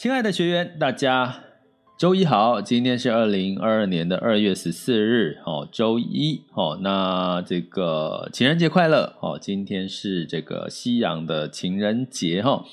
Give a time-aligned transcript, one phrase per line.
[0.00, 1.42] 亲爱的学员，大家
[1.98, 2.62] 周一好！
[2.62, 12.64] 今天是二零二二年的二月十四日，哦，周一，哦，那这个情人节快乐，哦，今天是这个西洋的情人节，哈，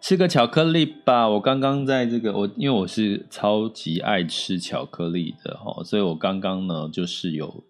[0.00, 1.28] 吃个巧克力吧。
[1.28, 7.62] 我刚刚在这个，我因为我是超级爱吃巧克力的，哈，所以我刚刚呢就是有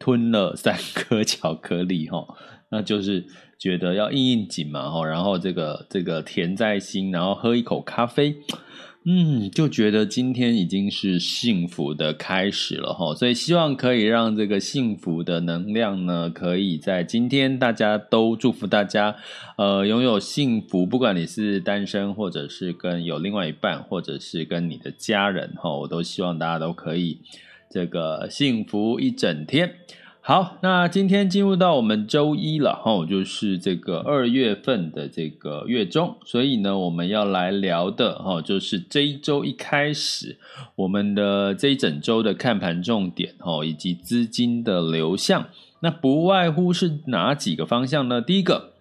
[0.00, 2.26] 吞了三颗巧克力，哈。
[2.70, 3.24] 那就是
[3.58, 8.36] 觉得要应应景嘛，然后这个这个甜在心，然后喝一口咖啡，
[9.04, 19.14] 嗯，就觉得今天已经是幸福的开始了哈，所以希望可以让这个幸福的能量呢，可以在今天大家都祝福大家，
[19.56, 27.20] 呃，拥有幸福，不管你是单身，或者是跟有另外一半，或者是跟你的家人哈，我都希望大家都可以
[27.70, 29.72] 这个幸福一整天。
[30.28, 40.36] 好，那今天进入到我们周一了哈，就是这个二月份的这个月中，所以呢，我们要来聊的哈，就是这一周一开始，
[40.74, 45.46] 我们的这一整周的看盘重点哈，以及资金的流向，
[45.78, 48.20] 那不外乎是哪几个方向呢？
[48.20, 48.72] 第一个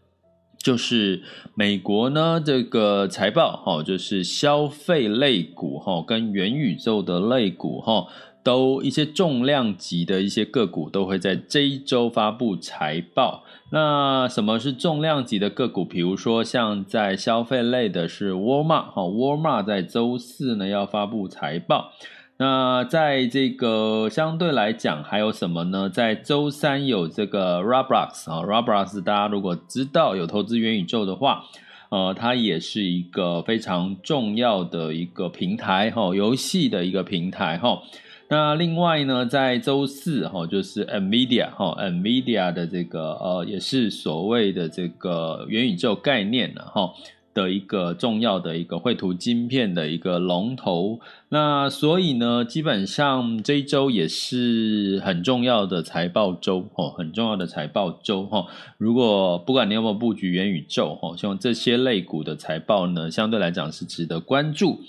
[0.58, 1.22] 就是
[1.54, 8.08] 美国呢这个财报哈，就是消费类股哈，跟元宇宙的类股哈。
[8.46, 13.44] 都一些重量级的一些个股都会在这一周发布财报。
[13.72, 15.84] 那什么是重量级的个股？
[15.84, 21.90] 比如说像在消费类的是沃尔玛，哈，沃尔玛在周四呢要发布财报。
[22.38, 25.90] 那在这个相对来讲还有什么呢？
[25.90, 31.46] 在周三有这个 Roblox 啊，Roblox 大家如果知道有投资元宇宙的话，
[31.90, 37.82] 呃，它也是一个非常重要的一个平台，哈，游戏的一个平台，哈。
[38.28, 46.92] 那另外呢，在周四哈，就是 NVIDIA 哈，NVIDIA 的这个呃，也是所谓的这个元宇宙概念呢哈
[47.36, 51.00] 的一个重要的一个绘图晶片的一个龙头。
[51.30, 58.48] 那所以呢，基本上这一周也是很重要的财报周哈，很重要的财报周哈。
[58.80, 64.80] 如果不管你有没有布局元宇宙哈，希望这些类股的财报呢，相对来讲是值得关注。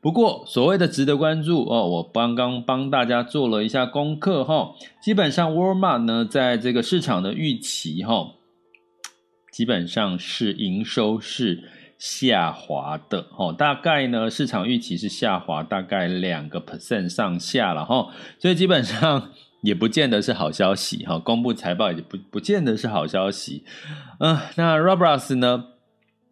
[0.00, 8.34] 不过，所谓的值得关注哦，我刚刚帮大家做了一下功课哈，基本上沃尔玛呢，在这个市场的预期哈，
[9.50, 11.64] 基本上是营收是
[11.98, 18.08] 下滑的哈，大概呢市场预期是下滑大概两个 percent 上下了哈，
[18.38, 19.30] 所以基本上
[19.62, 23.64] 也不见得是好消息哈，公布财报也不不见得是好消息，
[24.20, 25.64] 嗯，那 Roblox 呢？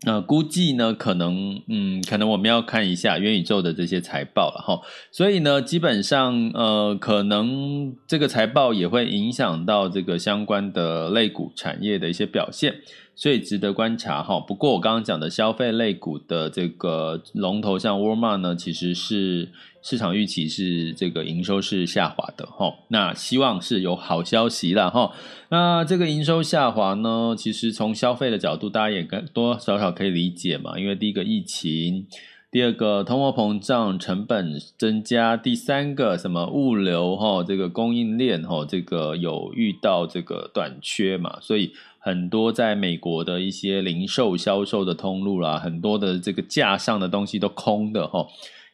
[0.03, 4.81] 那、估计呢，可能，嗯，可能我们要看一下元宇宙的这些财报了哈。
[5.11, 12.83] 所以呢，基本上，呃，可能这个财报也会影响到这个相关的类股产业的一些表现，
[13.15, 14.39] 所以值得观察哈。
[14.39, 19.49] 不过我刚刚讲的消费类股的这个龙头，像沃尔玛呢，其实是。
[19.85, 25.13] 市场预期是这个营收是下滑的哈，那希望是有好消息了哈。
[25.51, 30.79] 那这个营收下滑呢，其实从消费的角度，大家也跟多多少少可以理解嘛。
[30.79, 32.07] 因为第一个疫情，
[32.51, 48.27] 第二个通货膨胀，成本增加，第三个什么物流哈，这个供应链哈，这个有遇到这个短缺嘛，所以很多在美国的一些零售销售的通路啦，很多的这个架上的东西都空的哈。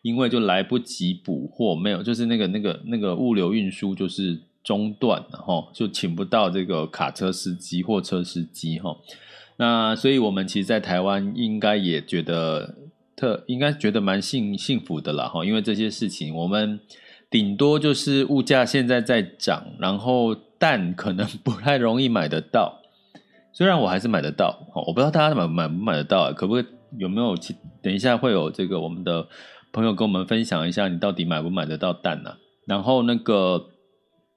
[0.03, 8.97] 因为就来不及补货，没有，就是那个那个那个物流运输就是中断了哈，就请不到这个卡车司机、货车司机哈。
[9.57, 12.75] 那所以我们其实，在台湾应该也觉得
[13.15, 16.81] 特，应该觉得蛮幸幸福的啦哈，因为这些事情我们
[17.29, 22.81] 顶多就是物价现在在涨，然后蛋可能不太容易买得到。
[23.53, 26.65] 虽然我还是买得到，我不知道大家买买不买得到，可不可以
[26.97, 27.37] 有没有？
[27.83, 29.27] 等一下会有这个我们的
[29.73, 32.37] 朋友跟我们分享一下，你到底买不买得到蛋呢？
[32.67, 33.67] 然后那个。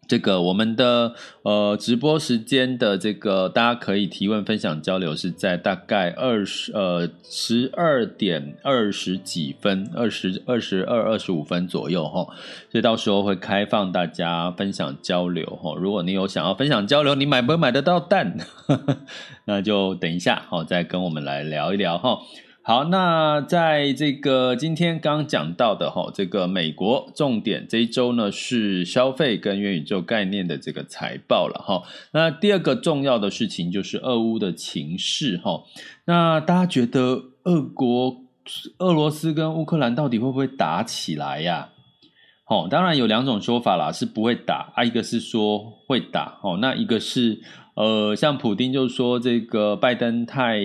[0.05, 12.25] 这个我们的呃直播时间的这个大家可以提问分享交流是在大概二十呃十二点二十几分二十二十二二十五分左右哈，
[12.69, 15.73] 所以到时候会开放大家分享交流哈。
[15.77, 18.35] 如果你有想要分享交流，你买不买得到蛋？
[19.47, 22.19] 那就等一下好再跟我们来聊一聊哈。
[22.65, 31.83] 好，那在这个今天刚讲到的哈，这个美国重点这一周呢是消费跟元宇宙概念的这个财报了哈。
[32.13, 35.63] 那第二个重要的事情就是俄乌的情势哈。
[36.05, 38.21] 那大家觉得俄国、
[38.77, 41.71] 俄罗斯跟乌克兰到底会不会打起来呀？
[42.47, 47.41] 哦，当然有两种说法啦，是不会打啊，一个是说会打哦，那一个是
[47.75, 50.61] 呃，像普丁就说这个拜登太。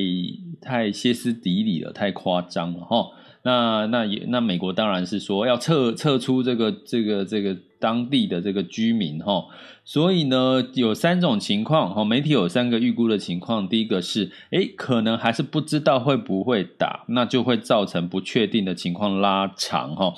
[0.60, 3.06] 太歇斯底里了，太夸张了哈。
[3.44, 9.46] 那那也那美国当然是说要撤撤出这个这个这个当地的这个居民哈。
[9.84, 13.66] 所以呢，有三种情况哈，媒体有三个预估的情况。
[13.68, 20.12] 第一个是，诶，可能还是不知道会不会打，那就会造成不确定的情况拉长哈。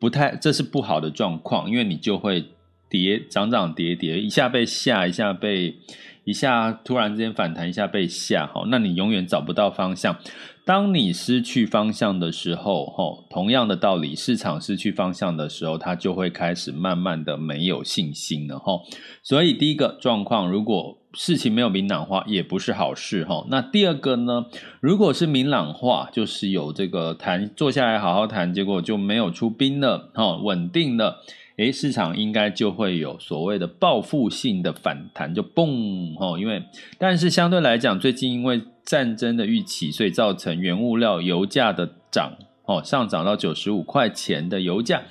[0.00, 2.46] 不太，这是不好的状况，因为你就会
[2.88, 5.76] 跌涨涨跌跌，一下被吓，一下被。
[6.24, 10.16] 一下突然之间反弹，一下被吓，哈，那你永远找不到方向。
[10.64, 18.80] 当你失去方向的时候，哈，同样的道理，市场失去方向的时候，它就会开始慢慢的没有信心了，哈。
[19.24, 23.44] 所以第一个状况，如果事情没有明朗化，也不是好事，哈。
[23.50, 24.46] 那第二个呢，
[24.80, 31.22] 如果是明朗化，就是有这个谈，坐下来好好谈，结果就没有出兵了，哈，稳定了。
[31.62, 36.36] 诶，市场应该就会有所谓的报复性的反弹，就嘣吼！
[36.36, 36.62] 因为，
[36.98, 45.02] 但是相对来讲，最近因为战争的预期，所以造成原物料油价的涨，哦，上涨到九十五块钱的油价，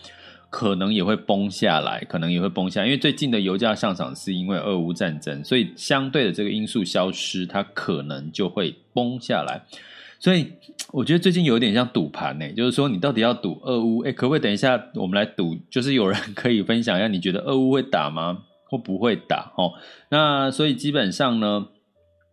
[0.50, 2.88] 可能也会崩下来，可能也会崩下来。
[2.88, 9.64] 因为最近的油价上涨是因为俄乌战争，所以相对的这个因素消失，它可能就会崩下来。
[10.22, 10.54] 所以
[10.94, 14.04] 我觉得最近有点像赌盘呢，就是说你到底要赌俄乌？
[14.04, 15.58] 诶，可不可以等一下我们来赌？
[15.70, 18.44] 就是有人可以分享一下，你觉得俄乌会打吗？
[18.70, 19.52] 或不会打？
[19.58, 19.74] 哦，
[20.10, 21.68] 那所以基本上呢。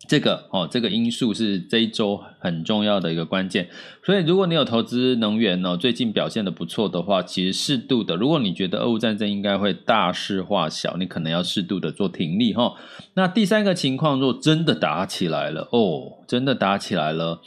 [0.07, 3.69] 这个哦，这个因素是这一周很重要的一个关键。
[4.05, 12.75] 所以，如果你有投资能源呢，最近表现得不错的话，其实适度的，如果你觉得俄乌战争应该会大事化小，你可能要适度的做停利哈。
[13.15, 17.41] 那第三个情况，若真的打起来了哦，真的打起来了，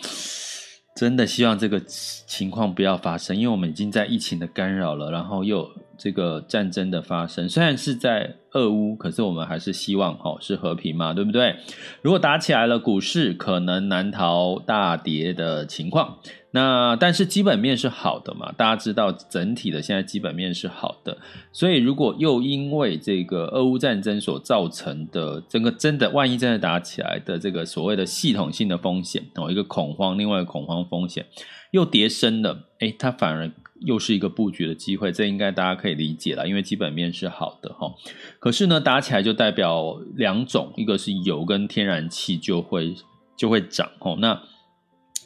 [0.95, 5.69] 真的希望这个情况不要发生，因为我们已经在疫情的干扰了，然后又。
[6.03, 11.55] 这个战争的发生，虽然是在俄乌，可是我们还是希望哦是和平嘛，对不对？
[12.01, 16.17] 如果打起来了，股市可能难逃大跌的情况。
[16.53, 21.17] 那但是基本面是好的嘛，大家知道整体的现在基本面是好的，
[21.53, 31.25] 所以如果又因为这个俄乌战争所造成的整个真的万一真的打起来的这个所谓的系统性的风险哦，一个恐慌，另外一个恐慌风险
[31.71, 33.51] 又跌升了，诶，它反而。
[33.83, 37.91] 又是一个布局的机会，这应该大家可以理解了，因为基本面是好的哈。
[38.37, 42.93] 可是呢，打起来就代表两种，一个是油跟天然气就会
[43.35, 44.15] 就会涨哦。
[44.19, 44.39] 那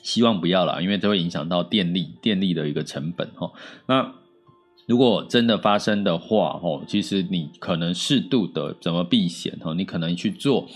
[0.03, 3.51] 希望不要了，因为这会影响到电力电力的一个成本哈。
[3.87, 4.13] 那
[4.87, 9.73] 如果真的发生的话哦，其实你可能适度的怎么避险哈？
[9.73, 10.69] 你可能去做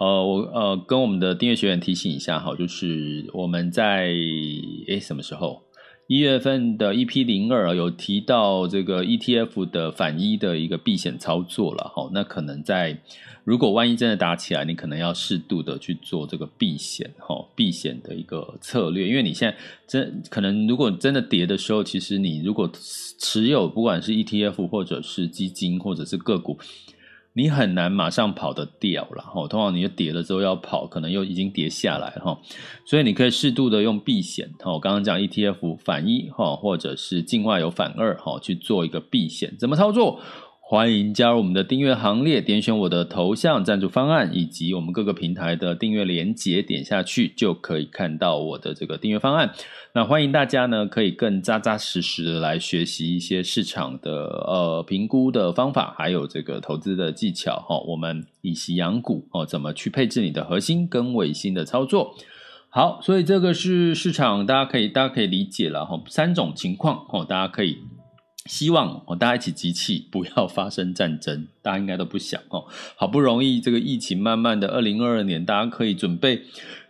[0.00, 4.06] 呃，我呃跟我们的订阅学员提醒一下哈，就是我们在
[4.88, 5.62] 诶什么时候？
[6.06, 12.98] 一月份的 EP 零二有提到这个 ETF 的反一的一个避险操作了哈，那可能在
[13.44, 22.68] 如果万一真的打起来，你可能要适度的去做这个避险哈，避险的一个策略，因为你现在真可能如果真的跌的时候，其实你如果
[23.18, 26.58] 持有不管是 ETF 或者是基金或者是个股。
[27.32, 32.38] 你很难马上跑得掉了哈，通常你就跌了之后要跑，可能又已经跌下来哈，
[32.84, 40.20] 所以你可以适度的用避险哈，我刚刚讲 ETF 反一哈，或者是境外有反二哈，去做一个避险，怎么操作？
[40.70, 49.50] 欢迎加入我们的订阅行列，点选我的头像赞助方案，以及我们各个平台的订阅连结，点下去就可以看到我的这个订阅方案。
[49.96, 54.12] 那欢迎大家呢，可以更扎扎实实的来学习一些市场的
[54.46, 57.76] 呃评估的方法，还有这个投资的技巧哈。
[57.88, 62.14] 我们以息养股哦，怎么去配置你的核心跟尾星的操作？
[62.68, 67.78] 好，所以这个是市场，大家可以大家可以理解了哈，三种情况哦，大家可以。
[68.50, 71.46] 希望哦，大家一起集气， 不要发生战争。
[71.62, 72.64] 大家应该都不想哦。
[72.96, 76.42] 好不容易这个疫情慢慢的，二零二二年大家可以准备，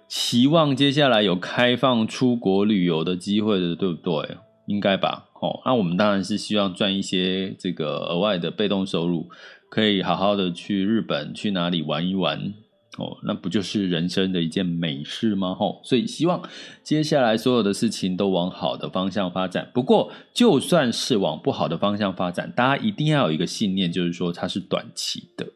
[0.08, 4.38] 期望接下来有开放出国旅游的机会的，对不对？
[4.64, 5.26] 应该吧。
[5.42, 9.28] 哦，那我们当然是希望赚一些这个额外的被动收入，
[9.68, 12.54] 可以好好的去日本去哪里玩一玩。
[12.98, 15.54] 哦，那不就是人生的一件美事吗？
[15.54, 16.42] 吼、哦，所以希望
[16.82, 19.70] 接下来所有的事情都往好的方向发展。
[19.72, 25.46] 不过，就算是往不好的方向发展，大家一定要有一个信念，就是说它是短期的，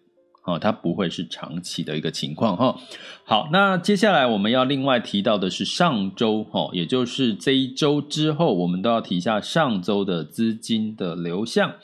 [0.45, 2.79] 哦，它不会是长期的一个情况，哈、
[3.25, 11.75] 好，那接下来我们要另外提到的是上周，哈、也就是这一周之后，我们都要提一下上周的资金的流向。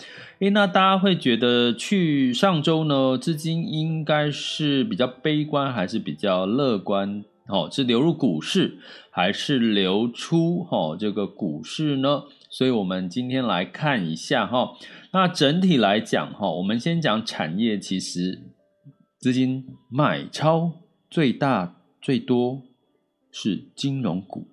[0.41, 7.25] 诶，那大家会觉得去上周呢，资金应该是比较悲观，还是比较乐观？
[7.47, 8.79] 哦，是流入股市，
[9.11, 12.23] 还是流出哦这个股市呢？
[12.49, 14.77] 所以我们今天来看一下哈。
[15.13, 18.41] 那整体来讲哈，我们先讲产业，其实
[19.21, 20.73] 资金买超
[21.11, 22.63] 最大最多
[23.31, 24.49] 是金融股，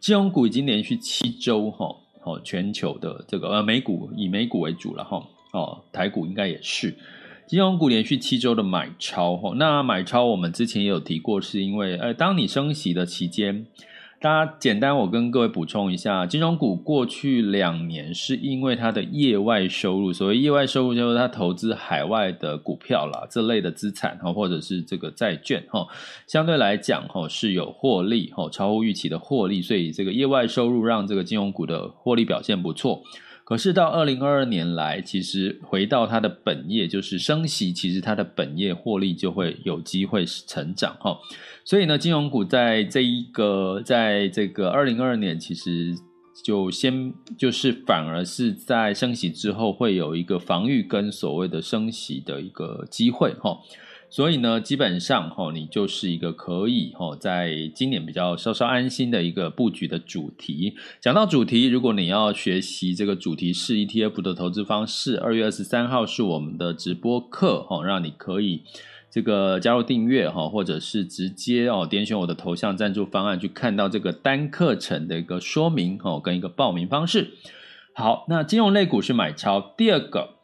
[0.00, 1.94] 金融股已经连续七周哈。
[2.24, 6.96] 哦，全球的这个呃美股以美股为主了哈，哦台股应该也是，
[7.46, 13.66] 金融股连续七周的买超哈，那买超我们之前也有提过，是因为呃当你升息的期间。
[14.20, 25.86] 大家简单，我跟各位补充一下，金融股过去两年是因为它的业外收入，所谓业外收入就是它投资海外的股票啦，这类的资产哈，或者是这个债券哈，
[26.26, 33.04] 相对来讲哈是有获利哈，超乎预期的获利，所以这个业外收入让这个金融股的获利表现不错。
[33.48, 41.18] 可是到二零二二年来，其实回到它的本业就是升息，其实它的本业获利就会有机会成长哈。
[41.64, 45.96] 所以呢，金融股在这一个在这个二零二二年，其实
[46.44, 53.58] 就先就是反而是在升息之后会有一个防御跟所谓的升息的一个机会哈。
[54.10, 60.74] 所以呢，基本上哈，你就是一个可以哈，在今年比较稍稍安心的一个布局的主题。
[61.00, 68.62] 讲到主题，如果你要学习这个主题式 ETF 的投资方式，二月二十三号是我们的直播课哈，让你可以
[69.10, 77.32] 这个加入订阅哈，或者是直接哦点选我的头像赞助方案去看到这个单课程的一个说明哦，跟一个报名方式。
[77.92, 80.37] 好，那金融类股是买超，第二个。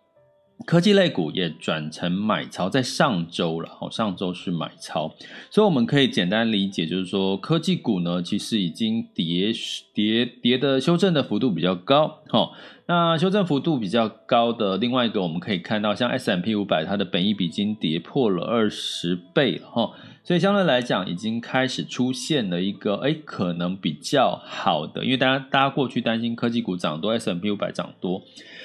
[0.65, 5.13] 科技类股也转成买超，在上周了，哦，上周是买超，
[5.51, 9.53] 所以我们可以简单理解，就是说科技股呢，其实已经跌
[9.93, 12.51] 跌跌的修正的幅度比较高，哈，
[12.87, 19.91] 那修正幅度比较高的另外一个，我们可以看到，像 S M P 五百它的本益比已经跌破了二十倍了，哈，
[20.25, 28.23] 所以相对来讲，已经开始出现了一个，哎，可能比较好的，因为大家大家过去担心科技股涨多，S M P 五百涨多。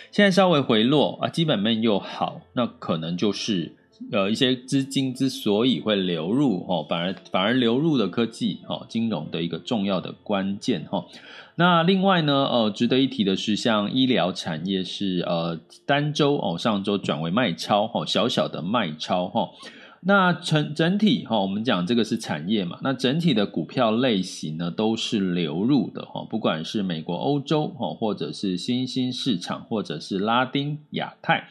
[0.10, 3.76] 现在稍微回落啊，基本面又好，那可能就是
[4.10, 11.06] 呃一些资金之所以会流入哦，反而反而流入的科技哦，金融的一个重要的关键哈。
[11.56, 19.50] 那另外呢，呃，值得一提的是，像医疗产业是呃单周哦，上周转为卖超哈，小小的卖超哈。
[20.02, 31.50] 那整整体哈，我们讲这个是产业嘛，那整体的股票类型呢都是流入的哈，不管是美国、欧洲哈，或者是新兴市场，或者是拉丁亚太，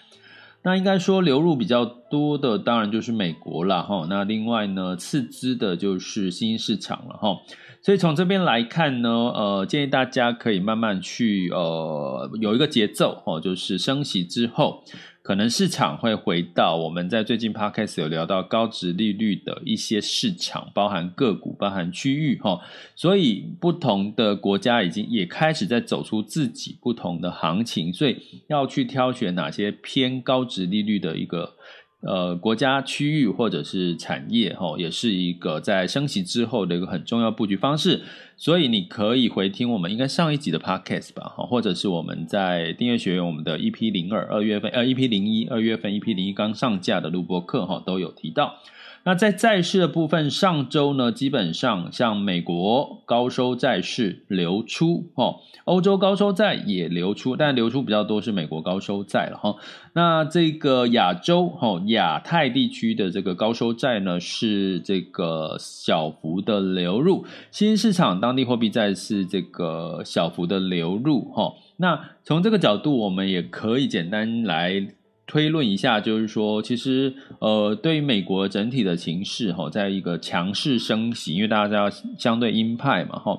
[0.63, 4.07] 那应该说流入比较多的当然就是美国了哈。
[4.09, 7.37] 那另外呢，次之的就是新兴市场了哈。
[7.83, 14.83] 所以从这边来看呢，呃，建议大家可以慢慢去呃有一个节奏哦，就是升息之后。
[15.29, 22.59] 可能市场会回到我们在最近 podcast 有聊到高值利率的一些市场，包含个股、包含区域哈，
[22.97, 28.17] 所以不同的国家已经也开始在走出自己不同的行情，所以
[28.47, 31.57] 要去挑选哪些偏高值利率的一个。
[32.01, 38.03] 呃，国家区域或者是产业，哈，也是一个在升级之后的一个很重要布局方式。
[38.37, 48.55] 所以你可以回听我们应该上一集的 podcast 吧，哈，或者是我们在订阅学员我们的一 P 零二二月份，呃，EP 零一二月份一 P 零一刚上架的录播课，哈，都有提到。
[49.05, 59.57] 那在债市的部分，上周呢，基本上像美国高收债市流出，哦，欧洲高收债也流出，但流出比较多是美国高收债了，哈。
[59.95, 71.55] 那这个亚洲，哦，亚太地区的这个高收债呢，是这个小幅的流入，新兴市场当地货币债是这个小幅的流入，哈。
[71.79, 74.89] 那从这个角度，我们也可以简单来。
[75.29, 83.39] 推论一下，就是说，其实，呃，对于美国整体的情势，哈，在一个强势升息，因为大家知道相对鹰派嘛，哈，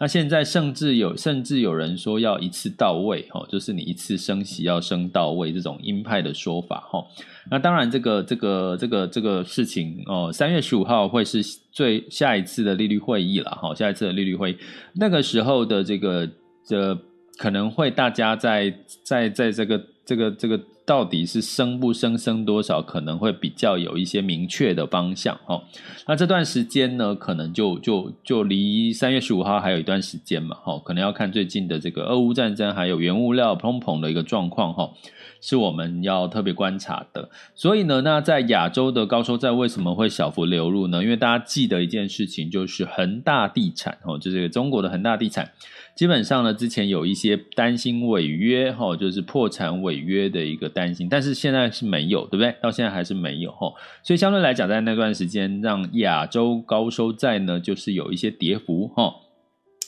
[0.00, 7.04] 那现在甚至有甚至有人说要一次到位，哈，就是你一次升息要升到位这种鹰派的说法，哈。
[7.50, 14.56] 那当然，这个这个这个这个事情哦，三月十五号会是最下一次的利率会议了，哈，下一次的利率会议，
[14.94, 16.26] 那个时候的这个
[16.64, 16.98] 这
[17.36, 18.74] 可能会大家在
[19.04, 20.58] 在在这个这个这个。
[20.86, 25.64] 到底是升不升，升多少，可能会比较有一些明确的方向哦。
[26.06, 34.92] 那这段时间呢，可能就就就离三月十五号还有一段时间嘛，哈，可能要看最近的这个俄乌战争，还有原物料通膨的一个状况哈，
[35.40, 37.28] 是我们要特别观察的。
[37.56, 41.02] 所以呢，那在亚洲的高收债为什么会小幅流入呢？
[41.02, 45.50] 因为大家记得一件事情，就是恒大地产哦，就是中国的恒大地产。
[45.96, 52.54] 基本上呢，之前有一些担心违约，哈，就是破产违约的一个担心，但是现在是没有，对不对？
[52.62, 53.72] 到现在还是没有，哈，
[54.02, 59.25] 所以相对来讲，在那段时间，让亚洲高收债呢，就是有一些跌幅，哈。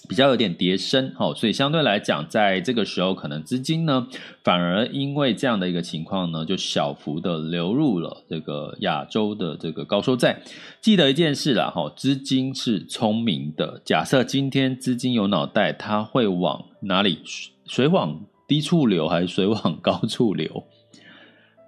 [0.06, 4.06] 比较有点跌深，哈，所以相对来讲，在这个时候，可能资金呢，
[4.44, 10.42] 反而因为这样的一个情况呢，就小幅的流入了这个亚洲的这个高收债。
[10.80, 13.82] 记得一件事啦，哈，资金是聪明的。
[13.84, 17.18] 假设今天资金有脑袋，它会往哪里？
[17.66, 20.64] 水往低处流还是水往高处流？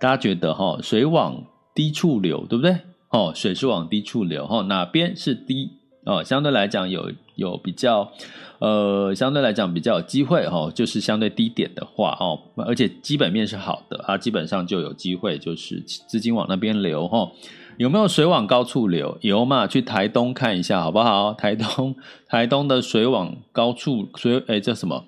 [0.00, 1.44] 大家觉得哈，水往
[1.74, 2.78] 低处流，对不对？
[3.10, 5.79] 哦，水是往低处流，哈，哪边是低？
[6.06, 8.10] 哦，相对来讲有有比较，
[8.58, 17.30] 呃，相对来讲比较有机会哈，就是相对低点的话哦，而且基本面是好的啊，基本上就有机会就是资金往那边流哈。
[17.76, 19.18] 有没有水往高处流？
[19.20, 19.66] 有嘛？
[19.66, 21.34] 去台东看一下好不好？
[21.34, 21.94] 台东
[22.26, 25.04] 台东的水往高处水，哎，叫什么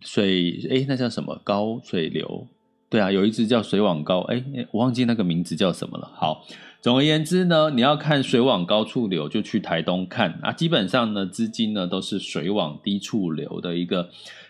[0.00, 0.66] 水？
[0.70, 2.46] 哎，那叫什么高水流？
[2.90, 6.10] 对啊，有一只叫水往高，哎，我忘记那个名字叫什么了。
[6.14, 6.44] 好。
[6.80, 10.50] 总而言之呢，你要看水往高处流，就去台东看啊。
[10.50, 14.08] 基本上呢，资金呢都是水往低处流的一个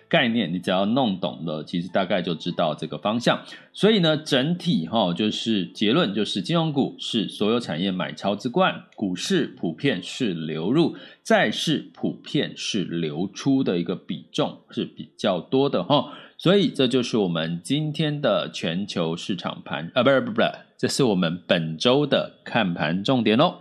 [0.09, 0.53] 概念。
[0.53, 3.43] 你只要弄懂了，其实大概就知道这个方向。
[3.73, 10.95] 所以呢，整体哈，就是结论就是，金融股是所有产业买超之冠，股市普遍是流入，
[11.25, 16.13] 债市普遍是流出的一个比重是比较多的哈。
[16.43, 20.51] 所以这就是我们今天的全球市场盘啊，不是不是不是。
[20.79, 23.57] 这是我们本周的看盘重点哦。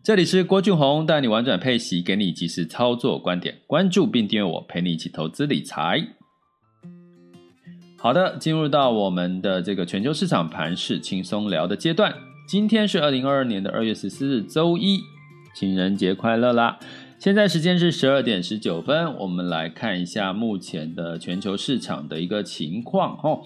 [0.00, 3.56] 这里是郭俊宏带你玩转配息，给你及时操作观点。
[3.66, 6.06] 关注并订阅我，陪你一起投资理财。
[7.98, 12.14] 好的，进入到我们的这个全球市场盘势轻松聊的阶段。
[12.46, 15.00] 今天是二零二二年的二月十四日，周一，
[15.52, 16.78] 情人节快乐啦！
[17.22, 23.42] 现在时间是十二点十九分，我们来看一下目前的全球市场的一个情况哦。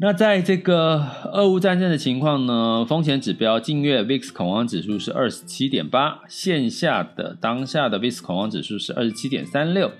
[0.00, 9.92] 那在这个俄乌战争的情况呢，风险指标近月 VIX 恐慌指数是二十七点八，线下的当下的 VIX 恐慌指数是二十七点三六，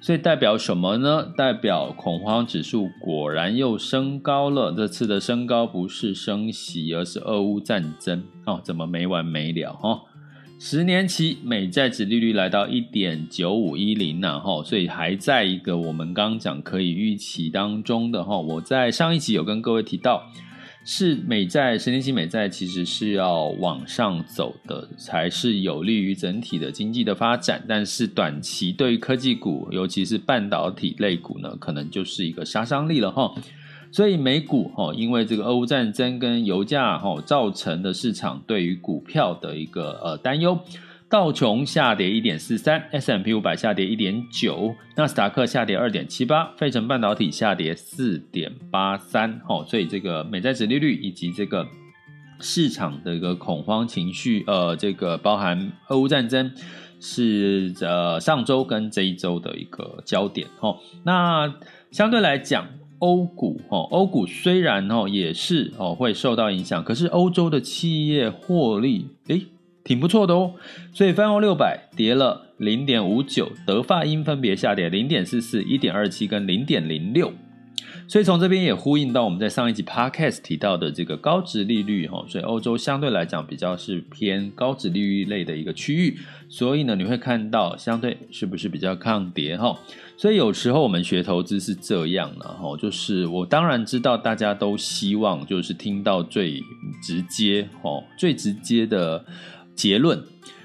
[0.00, 1.30] 所以代表什么呢？
[1.36, 4.72] 代表恐慌指数果然又升高了。
[4.72, 10.00] 这次的升高不是升息，而是俄乌战争哦，怎么没完没了哦？
[10.62, 18.38] 十年期美债殖利率来到一点九五一零，然后所以还在一个我们刚刚讲可以预期当中的哈。
[18.38, 20.22] 我在上一集有跟各位提到，
[20.84, 27.64] 是美债十年期美债其实是要往上走的，才是有利于整体的经济的发展。
[27.66, 33.34] 但是短期对于科技股，尤其是半导体类股呢，可能就是一个杀伤力了哈。
[33.92, 40.56] 所以美股哈，因为这个俄乌战争跟油价哈造成的市场对于股票的一个呃担忧，
[41.08, 49.64] 道琼下跌一点四三，S M P 五百下跌一点九，纳斯达克下跌二点七八，费城半导体下跌四点八三哈。
[49.66, 51.66] 所以这个美债殖利率以及这个
[52.38, 56.48] 市场的一个恐慌情绪，呃，这个包含俄乌战争
[57.00, 60.76] 是呃上周跟这一周的一个焦点哈。
[61.02, 61.52] 那
[61.90, 62.68] 相对来讲。
[63.00, 69.46] 欧股哦，欧股虽然哦也是哦会受到影响，可是欧洲的企业获利诶
[69.82, 70.54] 挺不错的哦，
[70.92, 77.32] 所以泛欧六百跌了零点五九，德法英分别下跌零点四四、一点二七跟零点零六。
[78.06, 89.78] 所以从这边也呼应到我们在上一集 podcast 提到的这个高值利率哈，所以欧洲相对来讲比较是偏高值利率类的一个区域，所以呢你会看到相对是不是比较抗跌哈？
[90.20, 96.62] 所以有时候我们学投资是这样的哈，就是我当然知道大家都希望就是听到最
[97.02, 99.24] 直接哈最直接的
[99.74, 100.22] 结论。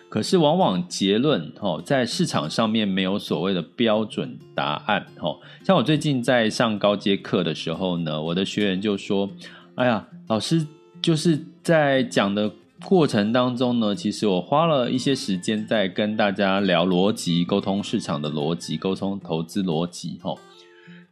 [0.09, 5.39] 可是，往往结论哦，在市场上面没有所谓的标准答案哦。
[5.63, 9.29] 像我最近在上高阶课的时候呢，我的学员就说
[9.75, 10.67] ：“哎呀，老师
[11.01, 12.51] 就是在讲的
[12.83, 20.19] 过程当中呢，其实我花了一些时间在跟大家聊逻辑，沟通市场的逻辑，沟通投资逻辑。
[20.21, 20.37] 吼，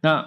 [0.02, 0.24] 那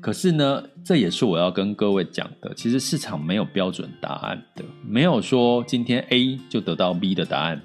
[0.00, 2.52] 可是呢，这也是我要跟各位讲的。
[2.54, 7.60] 其实市场没有标准答案的，没有说今天 A 就得到 B 的答案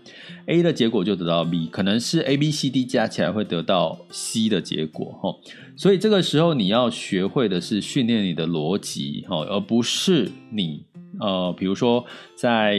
[0.48, 5.18] ，A 的结果就得到 B，可能是 A、B、C、D 加起来会得到 C 的结果。
[5.22, 5.40] 吼，
[5.78, 10.84] 所以这个时候你要学会的是训练你的逻辑，吼，而不是你。
[11.20, 12.04] 呃，比如说
[12.36, 12.78] 在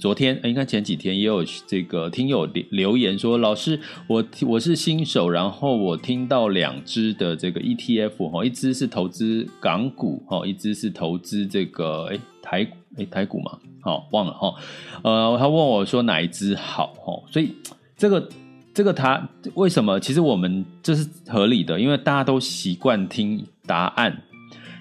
[0.00, 14.54] 昨天，应该前几天也有这个听友留言说，老师，我我是新手，然后我听到两只的这个 ETF 哈，一只是投资港股哈，一只是投资这个哎台哎台股嘛，好忘了哈，
[15.02, 17.54] 呃，他问我说哪一只好哈，所以
[17.96, 18.28] 这个
[18.74, 20.00] 这个他为什么？
[20.00, 24.22] 其实我们这是合理的，因为大家都习惯听答案，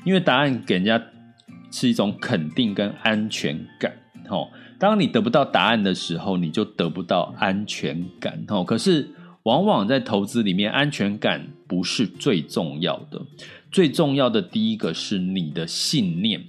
[0.03, 1.01] 因为答案给人家。
[1.71, 3.91] 是一种肯定跟安全感，
[4.27, 4.49] 吼。
[4.77, 8.63] 当你得不到答案的时候，你就得不到安全感，吼。
[8.63, 9.09] 可是，
[9.43, 13.21] 往往在投资里面，安全感不是最重要的，
[13.71, 16.43] 最重要的第一个是你的信念，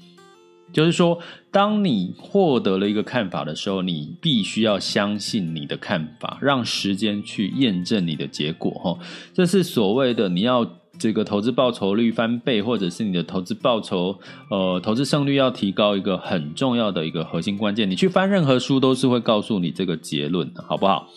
[0.73, 8.99] 就是说，当你获得了一个看法的时候，你必须要相信你的看法，让时间去验证你的结果，吼。
[9.33, 10.69] 这是所谓的你要。
[10.99, 14.19] 这个投资报酬率翻倍，或者是你的投资报酬，
[14.51, 17.91] 呃，投资胜率要提高，一个很重要的一个核心关键。
[17.91, 21.09] 你去翻任何书，都是会告诉你这个结论的，好不好？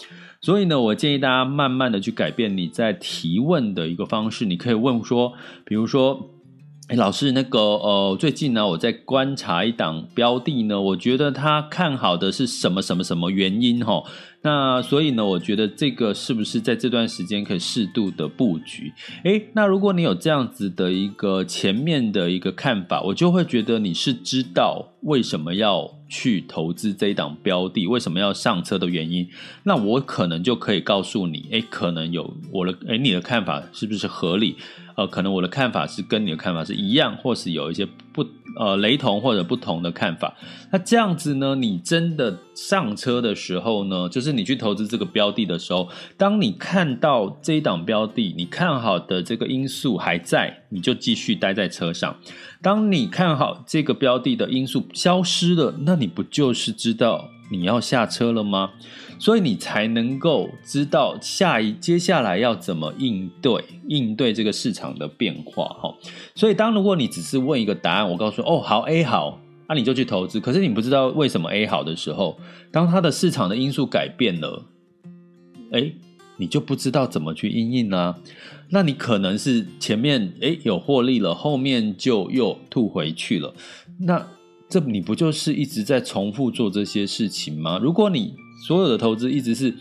[0.41, 4.45] 所以呢，我建议大家慢慢的去改变你在提问的一个方式。
[4.45, 5.33] 你可以问说，
[5.65, 6.29] 比如说，
[6.87, 13.85] 哎，老师，那个，呃，最近呢，我在观察一档标的呢，我觉得他看好的是什么什么什么原因？
[13.85, 14.03] 哈。
[14.41, 18.93] 那所以呢，我觉得这个是不是在这段时间可以适度的布局？
[19.23, 29.29] 诶，那如果你有这样子的一个前面的一个看法，我就会觉得你是知道为什么要去投资这一档标的，为什么要上车的原因。
[29.63, 34.57] 那我可能就可以告诉你，诶，可能有我的，诶，你的看法是不是合理？
[34.95, 38.25] 呃，可能我的看法是跟你的看法是一样，或是有一些不
[38.57, 40.35] 呃雷同或者不同的看法。
[40.73, 52.17] 那这样子呢，你真的上车的时候呢，就是你去投资这个标的的时候，当你看到这一档标的，你看好的这个因素还在，你就继续待在车上。
[52.61, 58.71] 当你看好这个标的的因素消失了，那你不就是知道你要下车了吗？
[59.17, 65.93] 所以你才能够知道下一接下来要怎么应对应对这个市场的变化哈。
[66.35, 70.39] 所以当如果你只是问一个答案，我告诉说哦好 A 好，那、你就去投资。
[70.39, 72.39] 可是你不知道为什么 A 好的时候，
[72.71, 74.65] 当它的市场的因素改变了，
[75.71, 75.93] 哎，
[76.37, 78.17] 你就不知道怎么去应应啊。
[78.71, 83.53] 那你可能是前面哎有获利了，后面就又吐回去了。
[83.99, 84.27] 那
[84.69, 87.79] 这你不就是一直在重复做这些事情吗？
[87.81, 88.35] 如果你
[88.67, 89.73] 所有的投资一直是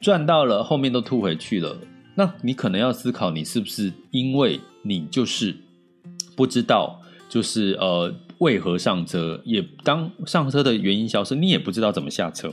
[0.00, 1.78] 赚到了，后面都吐回去了。
[2.14, 5.56] 那你可能要思考，你是不是因为你就是
[6.34, 12.52] 不知道，就是呃为何上车，也当上车的原因消失，你也不知道怎么下车。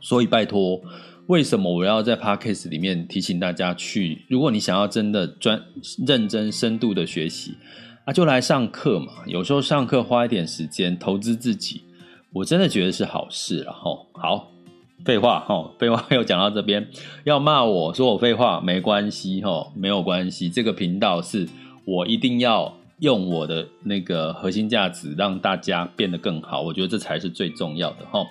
[0.00, 0.80] 所以拜托，
[1.26, 4.26] 为什么我要在 Podcast 里面提醒大家去？
[4.28, 5.62] 如果你想要真的专
[6.06, 7.54] 认真深度的学习
[8.04, 9.12] 啊，就来上课嘛。
[9.26, 11.82] 有时候上课花一点时间投资自己，
[12.32, 13.62] 我真的觉得是好事。
[13.62, 14.50] 然后好。
[15.04, 16.88] 废话哈，废话 又讲到这边，
[17.24, 20.48] 要骂我说我废话没关系哈，没有关系。
[20.48, 21.46] 这个频道是
[21.84, 28.26] 我一定要用我的那个核心价值让大家变得更好，我觉得这才是最重要的哈。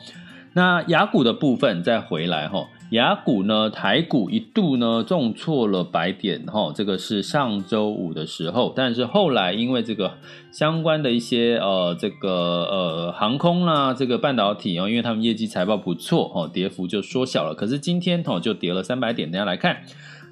[0.53, 2.67] 那亚股的部分再回来哈。
[2.93, 10.13] 雅股呢，台股一度呢重挫了百点哈，这个是上周五的时候，但是后来因为这个
[10.51, 17.55] 相关的一些呃这个呃航空啦，这个半导体哦，因为他们业绩财报不错哦，跌幅就缩小了。
[17.55, 19.77] 可是今天哦就跌了三百点，大家来看，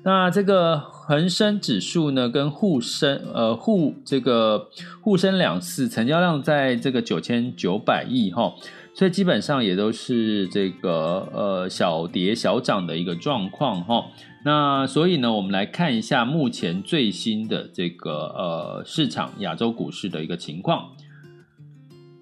[0.04, 4.68] 那这个恒生指数呢跟沪深呃沪这个
[5.02, 8.54] 沪深两市成交量在这个九千九百亿哈。
[8.94, 14.06] 所以基本上也都是这个呃小跌小涨的一个状况哈。
[14.44, 20.90] 那所以呢，我们来看一下目前最新的这个呃市场亚洲股市的一个情况。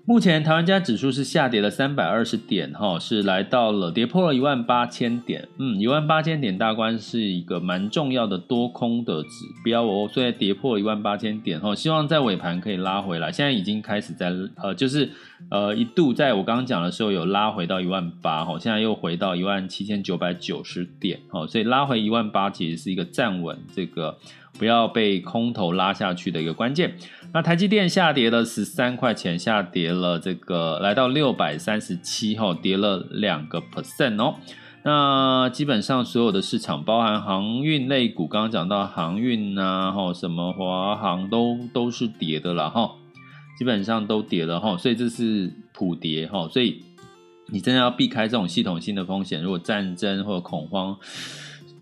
[0.09, 5.47] 目前台湾加指数是下跌了三百二十点哈，是来到了跌破了一万八千点。
[5.59, 9.29] 嗯，一万八千点大关是一个蛮重要的多空的指
[9.63, 10.09] 标哦。
[10.11, 13.31] 所以跌破一万八千点哈，希望在尾盘可以拉回来。
[13.31, 15.11] 现在已经开始在呃就是。
[15.49, 24.17] 呃，一度在我刚刚讲的时候有拉回到一万八，哈，现在又回到一万七千九百九十点，哈，所以拉回一万八其实是一个站稳这个
[24.59, 26.95] 不要被空头拉下去的一个关键。
[27.33, 34.35] 那台积电下跌了十三块钱，下跌了这个来到六百三十七，哈，跌了两个 percent 哦。
[34.83, 42.91] 那基本上所有的市场，包含航运类股，刚刚讲到航运啊，哈，什么华航都都是跌的了，哈。
[43.57, 46.81] 基本上都跌了哈，所以这是普跌哈，所以
[47.47, 49.43] 你真的要避开这种系统性的风险。
[49.43, 50.97] 如果战争或恐慌，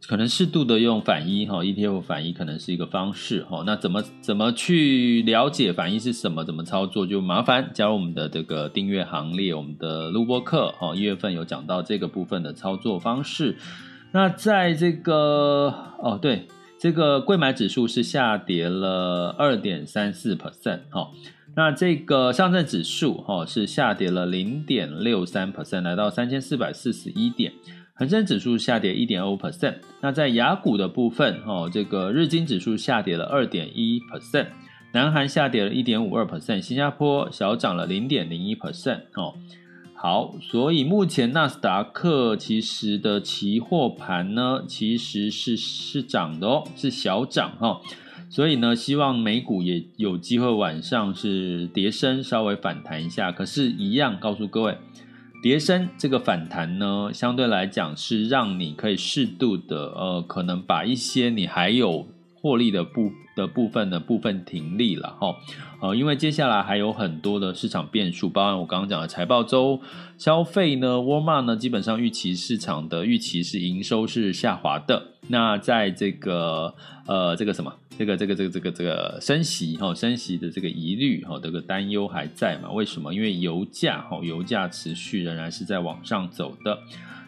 [0.08, 3.64] 可能适度的用反一哈，ETF 反一可能是一个方式哈。
[3.66, 6.46] 那怎么怎么去了解反一是什么？
[6.46, 7.06] 怎么操作？
[7.06, 13.58] 就麻烦加入我们的这个订阅行列，我们的录播课哈，一月份有讲到这个部分的操作方式。
[14.14, 16.48] 那在这个哦对，
[16.80, 21.12] 这个柜买指数是下跌了二点三四 percent 哈。
[21.58, 27.52] 那这个上证指数哈是下跌了零点六三 percent，来到三千四百四十一点。
[27.98, 29.78] 恒生指数下跌一点二五 percent。
[30.02, 34.48] 那在雅股的部分哈，这个日经指数下跌了二点一 percent，
[34.92, 39.02] 南韩下跌了一点五二 percent，新加坡小涨了零点零一 percent。
[39.16, 39.34] 哦，
[39.96, 47.82] 好，所以目前纳斯达克其实的期货盘呢，其实是是涨的哦，是小涨哈。
[48.30, 53.32] 所以呢，希望美股也有机会晚上是跌升，稍微反弹一下。
[53.32, 54.78] 可是，一样告诉各位，
[55.48, 65.34] 别升这个反弹呢，相对来讲是让你可以适度的，呃，可能把一些你还有获利的部的部分的部分停利了哈。
[65.82, 69.80] 呃，因为接下来还有很多的市场变数，包含我刚刚讲的财报周，
[70.18, 75.14] 消费呢沃尔玛呢，基本上预期市场的预期是营收是下滑的。
[75.28, 76.74] 那在这个
[77.06, 77.74] 呃，这个什么？
[77.98, 82.72] 这个这个这个这个这个升息哈，升息的这个疑虑哈，这个担忧还在嘛？
[82.72, 83.14] 为什么？
[83.14, 86.78] 因为油价哈，油价持续仍然是在往上走的。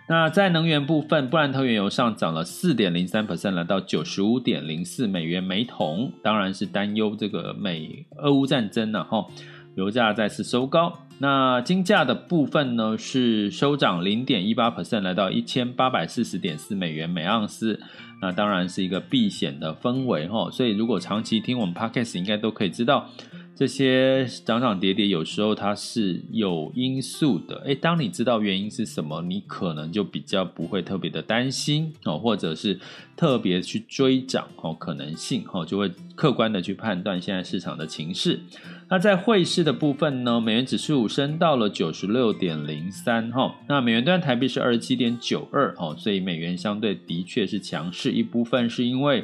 [0.07, 9.25] 那在能源部分，布兰特原油上涨了四点零三 percent，来到九十五点零四美元每桶，当然是担忧这个美俄乌战争了哈，
[9.75, 10.93] 油价再次收高。
[11.21, 17.79] 那金价的部分呢，是收涨零点一八 percent，来到一千八百四十点四美元每盎司。
[18.21, 23.09] 那当然是一个避险的氛围哈，所以如果长期听我们 Podcast，应该都可以知道，
[23.55, 27.57] 这些涨涨跌跌有时候它是有因素的。
[27.65, 32.79] 诶，当你知道原因是什么，你可能就比较不会特别的担心哦，或者是
[33.17, 38.39] 特别去追涨哦，可能性哦，就会客观的去判断现在市场的情势。
[38.91, 49.23] 那在汇市的部分呢，美元指数升到了九十六点零三哈，那美元兑台币是二十七点九二哈，所以美元相对的确是强势，一部分是因为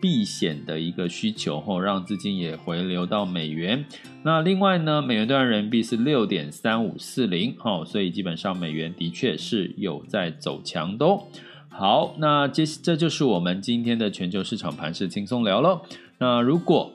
[0.00, 3.84] 避险的一个需求哈，让资金也回流到美元。
[4.22, 11.24] 那另外呢，美元兑人民币是六点三五四零哈，所以基本上美元的确是有在走强的哦。
[11.68, 15.82] 好，那这这就是我们今天的全球市场盘势轻松聊喽。
[16.18, 16.90] 那如果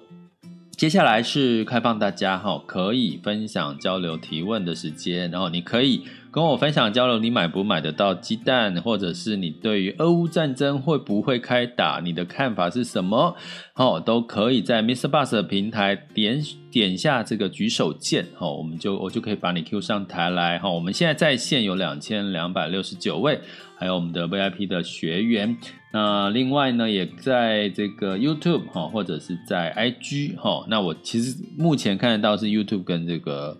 [0.79, 13.35] 接下来是开放大家哈，可以分享、交流、提问的时间，然后你可以跟我分享交流，你买不买得到鸡蛋，或者是你对于俄乌战争会不会开打，你的看法是什么？
[13.73, 15.09] 好，都可以在 Mr.
[15.09, 23.41] Bus 的平台点点下这个举手键，好，我们就我就可以把你 Q 上台来，哈，我们现在在线有两千两百六十九位。
[23.75, 25.57] 还有我们的 VIP 的学员，
[25.91, 30.63] 那另外呢，也在这个 YouTube 哈，或者是在 IG 哈。
[30.69, 33.58] 那我其实目前看得到是 YouTube 跟这个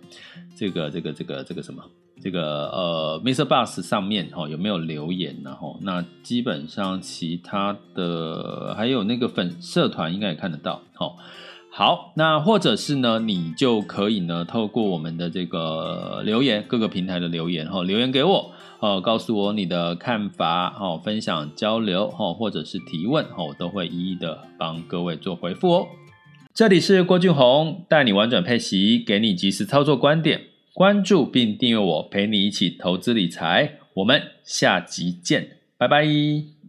[0.56, 1.82] 这个这个这个这个什么
[2.22, 3.44] 这个呃 Mr.
[3.44, 10.82] Bus 上面哈有没有留言，然后那基本上其他的还有那个粉社团应该也看得到。
[10.94, 11.16] 好，
[11.72, 18.52] 好，那或者是呢，你就可以呢透过我们的这个留言，各个平台的留言哈，留言给我。
[18.80, 25.86] 哦，告诉我你的看法，哦，分享交流，哦，或者是提问，哦，我都会一一的帮各位做回复哦。
[26.54, 30.40] 这里是郭俊宏，带你玩转配息，给你及时操作观点，
[30.72, 33.78] 关注并订阅我，陪你一起投资理财。
[33.94, 36.59] 我们下集见，拜拜。